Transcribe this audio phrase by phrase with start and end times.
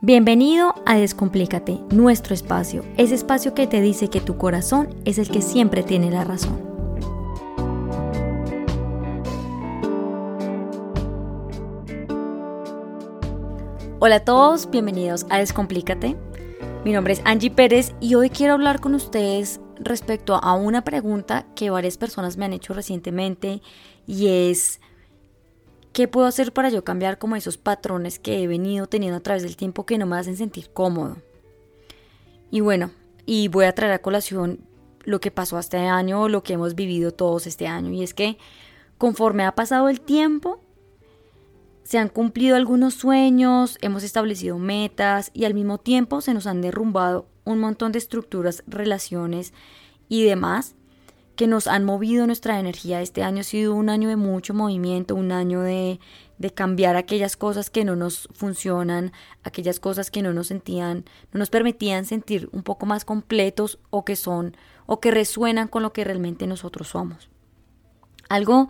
[0.00, 5.28] Bienvenido a Descomplícate, nuestro espacio, ese espacio que te dice que tu corazón es el
[5.28, 6.62] que siempre tiene la razón.
[13.98, 16.16] Hola a todos, bienvenidos a Descomplícate.
[16.84, 21.44] Mi nombre es Angie Pérez y hoy quiero hablar con ustedes respecto a una pregunta
[21.56, 23.62] que varias personas me han hecho recientemente
[24.06, 24.80] y es
[25.98, 29.42] ¿Qué puedo hacer para yo cambiar como esos patrones que he venido teniendo a través
[29.42, 31.16] del tiempo que no me hacen sentir cómodo?
[32.52, 32.92] Y bueno,
[33.26, 34.60] y voy a traer a colación
[35.02, 37.90] lo que pasó este año o lo que hemos vivido todos este año.
[37.90, 38.38] Y es que
[38.96, 40.60] conforme ha pasado el tiempo,
[41.82, 46.60] se han cumplido algunos sueños, hemos establecido metas y al mismo tiempo se nos han
[46.60, 49.52] derrumbado un montón de estructuras, relaciones
[50.08, 50.76] y demás
[51.38, 53.00] que nos han movido nuestra energía.
[53.00, 56.00] Este año ha sido un año de mucho movimiento, un año de,
[56.36, 59.12] de cambiar aquellas cosas que no nos funcionan,
[59.44, 64.04] aquellas cosas que no nos sentían, no nos permitían sentir un poco más completos o
[64.04, 67.30] que son o que resuenan con lo que realmente nosotros somos.
[68.28, 68.68] Algo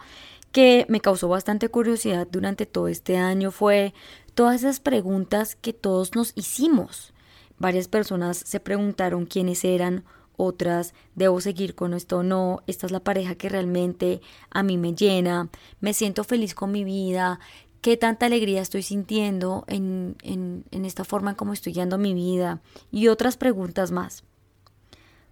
[0.53, 3.95] que me causó bastante curiosidad durante todo este año fue
[4.35, 7.15] todas esas preguntas que todos nos hicimos.
[7.57, 10.05] Varias personas se preguntaron quiénes eran
[10.39, 14.79] otras debo seguir con esto o no, esta es la pareja que realmente a mí
[14.79, 15.51] me llena,
[15.81, 17.41] me siento feliz con mi vida,
[17.83, 22.15] qué tanta alegría estoy sintiendo en, en, en esta forma en cómo estoy guiando mi
[22.15, 24.25] vida y otras preguntas más.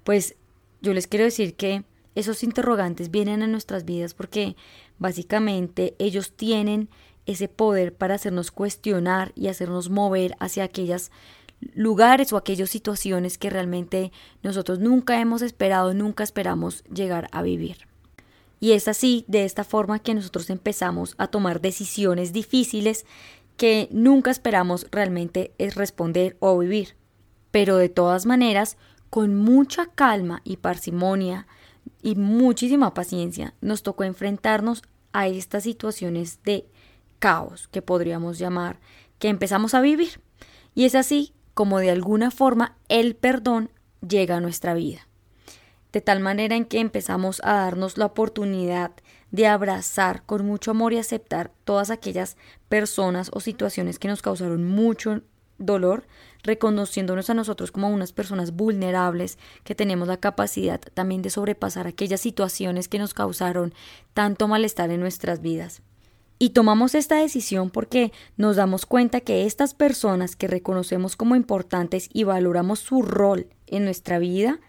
[0.05, 0.37] Pues
[0.83, 1.85] yo les quiero decir que
[2.15, 4.57] esos interrogantes vienen a nuestras vidas porque
[4.99, 6.89] básicamente ellos tienen
[7.27, 11.11] ese poder para hacernos cuestionar y hacernos mover hacia aquellas
[11.61, 14.13] lugares o aquellas situaciones que realmente
[14.43, 17.87] nosotros nunca hemos esperado, nunca esperamos llegar a vivir.
[18.61, 23.05] Y es así, de esta forma, que nosotros empezamos a tomar decisiones difíciles
[23.57, 26.97] que nunca esperamos realmente es responder o vivir.
[27.51, 28.77] Pero de todas maneras,
[29.11, 31.47] con mucha calma y parsimonia
[32.03, 36.67] y muchísima paciencia, nos tocó enfrentarnos a estas situaciones de
[37.19, 38.79] caos que podríamos llamar
[39.19, 40.21] que empezamos a vivir.
[40.75, 43.71] Y es así como de alguna forma el perdón
[44.07, 45.09] llega a nuestra vida.
[45.91, 48.91] De tal manera en que empezamos a darnos la oportunidad
[49.31, 52.37] de abrazar con mucho amor y aceptar todas aquellas
[52.69, 55.23] personas o situaciones que nos causaron mucho
[55.57, 56.07] dolor,
[56.43, 62.21] reconociéndonos a nosotros como unas personas vulnerables que tenemos la capacidad también de sobrepasar aquellas
[62.21, 63.73] situaciones que nos causaron
[64.13, 65.81] tanto malestar en nuestras vidas.
[66.39, 72.11] Y tomamos esta decisión porque nos damos cuenta que estas personas que reconocemos como importantes
[72.13, 74.61] y valoramos su rol en nuestra vida,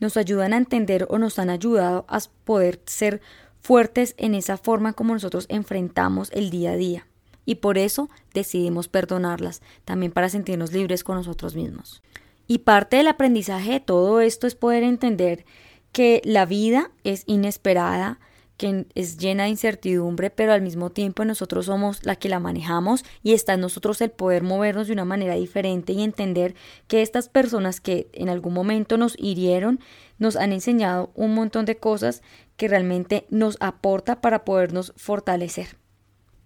[0.00, 3.20] nos ayudan a entender o nos han ayudado a poder ser
[3.60, 7.06] fuertes en esa forma como nosotros enfrentamos el día a día.
[7.44, 12.02] Y por eso decidimos perdonarlas, también para sentirnos libres con nosotros mismos.
[12.48, 15.44] Y parte del aprendizaje de todo esto es poder entender
[15.92, 18.18] que la vida es inesperada,
[18.62, 23.04] que es llena de incertidumbre, pero al mismo tiempo nosotros somos la que la manejamos
[23.24, 26.54] y está en nosotros el poder movernos de una manera diferente y entender
[26.86, 29.80] que estas personas que en algún momento nos hirieron
[30.18, 32.22] nos han enseñado un montón de cosas
[32.56, 35.76] que realmente nos aporta para podernos fortalecer.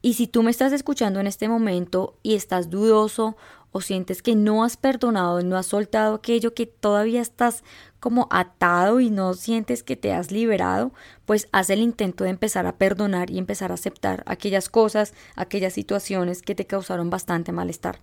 [0.00, 3.36] Y si tú me estás escuchando en este momento y estás dudoso
[3.76, 7.62] o sientes que no has perdonado, no has soltado aquello que todavía estás
[8.00, 10.92] como atado y no sientes que te has liberado,
[11.26, 15.74] pues haz el intento de empezar a perdonar y empezar a aceptar aquellas cosas, aquellas
[15.74, 18.00] situaciones que te causaron bastante malestar.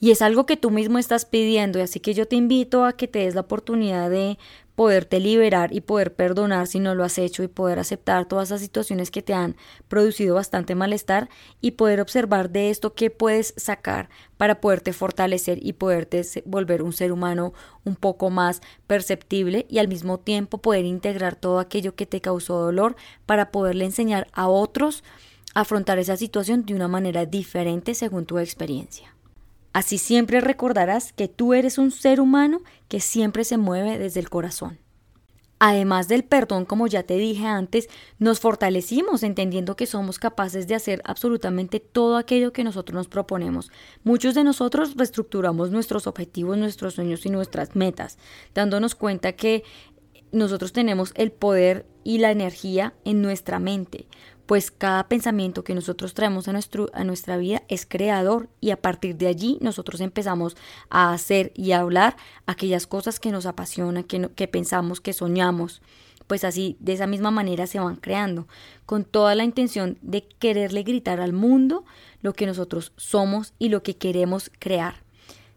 [0.00, 2.94] Y es algo que tú mismo estás pidiendo, y así que yo te invito a
[2.94, 4.38] que te des la oportunidad de
[4.74, 8.60] poderte liberar y poder perdonar si no lo has hecho y poder aceptar todas esas
[8.60, 9.56] situaciones que te han
[9.88, 11.28] producido bastante malestar
[11.60, 16.92] y poder observar de esto qué puedes sacar para poderte fortalecer y poderte volver un
[16.92, 17.52] ser humano
[17.84, 22.58] un poco más perceptible y al mismo tiempo poder integrar todo aquello que te causó
[22.58, 22.96] dolor
[23.26, 25.04] para poderle enseñar a otros
[25.54, 29.11] a afrontar esa situación de una manera diferente según tu experiencia.
[29.72, 34.28] Así siempre recordarás que tú eres un ser humano que siempre se mueve desde el
[34.28, 34.78] corazón.
[35.64, 37.88] Además del perdón, como ya te dije antes,
[38.18, 43.70] nos fortalecimos entendiendo que somos capaces de hacer absolutamente todo aquello que nosotros nos proponemos.
[44.02, 48.18] Muchos de nosotros reestructuramos nuestros objetivos, nuestros sueños y nuestras metas,
[48.54, 49.62] dándonos cuenta que
[50.32, 54.08] nosotros tenemos el poder y la energía en nuestra mente
[54.52, 58.76] pues cada pensamiento que nosotros traemos a, nuestro, a nuestra vida es creador y a
[58.76, 60.58] partir de allí nosotros empezamos
[60.90, 65.80] a hacer y a hablar aquellas cosas que nos apasionan, que, que pensamos, que soñamos.
[66.26, 68.46] Pues así, de esa misma manera se van creando,
[68.84, 71.86] con toda la intención de quererle gritar al mundo
[72.20, 75.02] lo que nosotros somos y lo que queremos crear.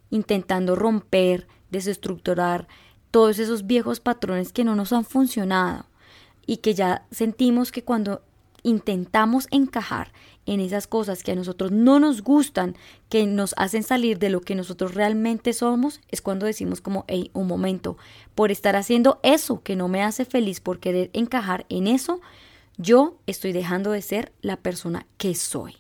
[0.10, 2.70] intentando romper, desestructurar
[3.12, 5.86] todos esos viejos patrones que no nos han funcionado
[6.46, 8.22] y que ya sentimos que cuando
[8.66, 10.12] intentamos encajar
[10.48, 12.76] en esas cosas que a nosotros no nos gustan,
[13.10, 17.30] que nos hacen salir de lo que nosotros realmente somos, es cuando decimos como, hey,
[17.34, 17.98] un momento,
[18.34, 22.22] por estar haciendo eso que no me hace feliz, por querer encajar en eso,
[22.78, 25.78] yo estoy dejando de ser la persona que soy.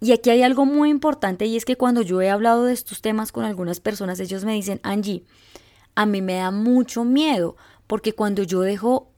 [0.00, 3.00] Y aquí hay algo muy importante y es que cuando yo he hablado de estos
[3.00, 5.24] temas con algunas personas, ellos me dicen, Angie,
[5.94, 9.10] a mí me da mucho miedo porque cuando yo dejo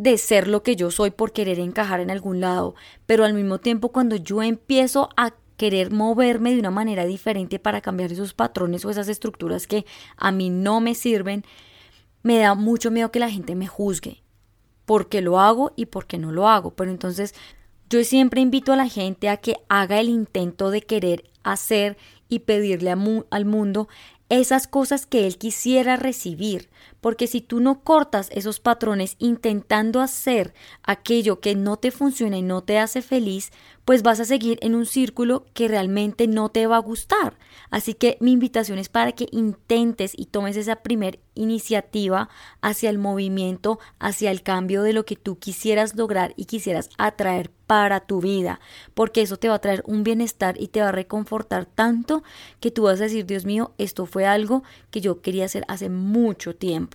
[0.00, 2.74] de ser lo que yo soy por querer encajar en algún lado,
[3.04, 7.82] pero al mismo tiempo cuando yo empiezo a querer moverme de una manera diferente para
[7.82, 9.84] cambiar esos patrones o esas estructuras que
[10.16, 11.44] a mí no me sirven,
[12.22, 14.22] me da mucho miedo que la gente me juzgue
[14.86, 16.70] porque lo hago y porque no lo hago.
[16.70, 17.34] Pero entonces
[17.90, 21.98] yo siempre invito a la gente a que haga el intento de querer hacer
[22.30, 23.88] y pedirle al mundo
[24.30, 26.70] esas cosas que él quisiera recibir,
[27.00, 32.42] porque si tú no cortas esos patrones intentando hacer aquello que no te funciona y
[32.42, 33.52] no te hace feliz,
[33.84, 37.38] pues vas a seguir en un círculo que realmente no te va a gustar.
[37.70, 42.28] Así que mi invitación es para que intentes y tomes esa primera iniciativa
[42.60, 47.50] hacia el movimiento, hacia el cambio de lo que tú quisieras lograr y quisieras atraer
[47.70, 48.58] para tu vida,
[48.94, 52.24] porque eso te va a traer un bienestar y te va a reconfortar tanto
[52.58, 55.88] que tú vas a decir, Dios mío, esto fue algo que yo quería hacer hace
[55.88, 56.89] mucho tiempo.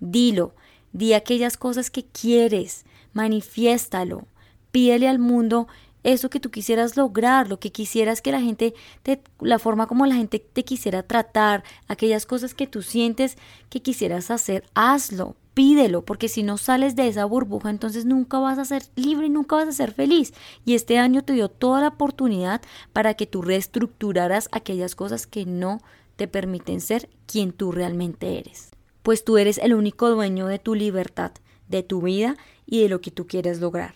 [0.00, 0.54] Dilo,
[0.92, 4.26] di aquellas cosas que quieres, manifiéstalo,
[4.70, 5.66] pídele al mundo
[6.04, 10.06] eso que tú quisieras lograr, lo que quisieras que la gente, te, la forma como
[10.06, 13.36] la gente te quisiera tratar, aquellas cosas que tú sientes
[13.68, 18.58] que quisieras hacer, hazlo, pídelo, porque si no sales de esa burbuja, entonces nunca vas
[18.58, 20.32] a ser libre y nunca vas a ser feliz.
[20.64, 22.62] Y este año te dio toda la oportunidad
[22.92, 25.80] para que tú reestructuraras aquellas cosas que no
[26.16, 28.70] te permiten ser quien tú realmente eres.
[29.02, 31.32] Pues tú eres el único dueño de tu libertad,
[31.68, 32.36] de tu vida
[32.66, 33.94] y de lo que tú quieres lograr.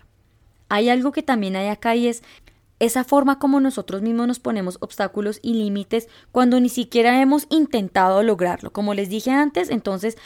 [0.69, 2.22] Hay algo que también hay acá y es
[2.78, 8.22] esa forma como nosotros mismos nos ponemos obstáculos y límites cuando ni siquiera hemos intentado
[8.25, 8.72] lograrlo.
[8.72, 10.16] Como les dije antes, entonces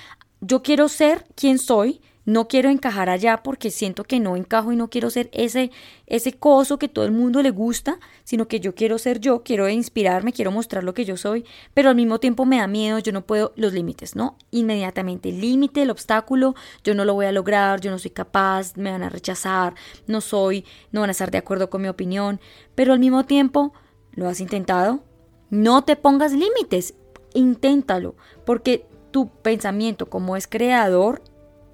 [0.41, 4.77] yo quiero ser quien soy, no quiero encajar allá porque siento que no encajo y
[4.77, 5.71] no quiero ser ese,
[6.07, 9.69] ese coso que todo el mundo le gusta, sino que yo quiero ser yo, quiero
[9.69, 13.13] inspirarme, quiero mostrar lo que yo soy, pero al mismo tiempo me da miedo, yo
[13.13, 14.37] no puedo los límites, ¿no?
[14.51, 18.77] Inmediatamente, el límite, el obstáculo, yo no lo voy a lograr, yo no soy capaz,
[18.77, 19.75] me van a rechazar,
[20.09, 22.41] no soy, no van a estar de acuerdo con mi opinión,
[22.75, 23.73] pero al mismo tiempo,
[24.13, 25.05] ¿lo has intentado?
[25.49, 26.95] No te pongas límites,
[27.35, 31.23] inténtalo, porque tu pensamiento como es creador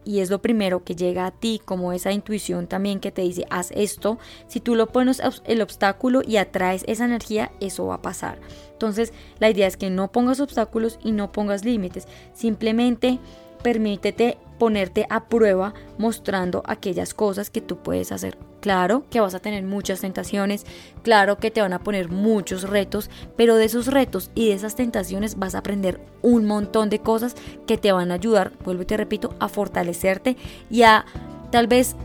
[0.04, 3.46] y es lo primero que llega a ti, como esa intuición también que te dice,
[3.50, 8.02] haz esto, si tú lo pones el obstáculo y atraes esa energía, eso va a
[8.02, 8.40] pasar.
[8.72, 13.20] Entonces, la idea es que no pongas obstáculos y no pongas límites, simplemente
[13.62, 18.38] permítete ponerte a prueba mostrando aquellas cosas que tú puedes hacer.
[18.60, 20.64] Claro que vas a tener muchas tentaciones,
[21.02, 24.76] claro que te van a poner muchos retos, pero de esos retos y de esas
[24.76, 27.34] tentaciones vas a aprender un montón de cosas
[27.66, 30.36] que te van a ayudar, vuelvo y te repito, a fortalecerte
[30.70, 31.06] y a
[31.50, 31.96] tal vez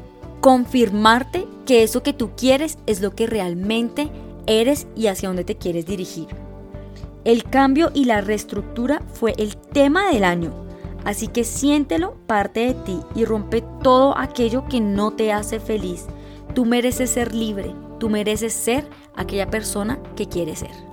[0.42, 4.10] confirmarte que eso que tú quieres es lo que realmente
[4.48, 6.28] eres y hacia dónde te quieres dirigir.
[7.24, 10.67] El cambio y la reestructura fue el tema del año
[11.08, 16.06] Así que siéntelo parte de ti y rompe todo aquello que no te hace feliz.
[16.54, 20.87] Tú mereces ser libre, tú mereces ser aquella persona que quieres ser.